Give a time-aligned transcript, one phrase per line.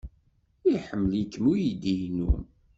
[0.73, 2.31] Iḥemmel-ikem uydi-inu.